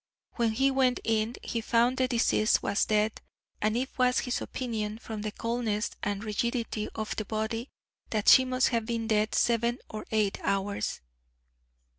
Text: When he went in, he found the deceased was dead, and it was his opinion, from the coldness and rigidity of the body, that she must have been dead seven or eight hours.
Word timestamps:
When 0.31 0.53
he 0.53 0.71
went 0.71 0.99
in, 1.03 1.35
he 1.43 1.61
found 1.61 1.97
the 1.97 2.07
deceased 2.07 2.63
was 2.63 2.85
dead, 2.87 3.21
and 3.61 3.77
it 3.77 3.91
was 3.99 4.21
his 4.21 4.41
opinion, 4.41 4.97
from 4.97 5.21
the 5.21 5.31
coldness 5.31 5.91
and 6.01 6.23
rigidity 6.23 6.89
of 6.95 7.15
the 7.17 7.25
body, 7.25 7.69
that 8.09 8.27
she 8.27 8.43
must 8.43 8.69
have 8.69 8.87
been 8.87 9.05
dead 9.05 9.35
seven 9.35 9.77
or 9.91 10.07
eight 10.09 10.39
hours. 10.41 11.01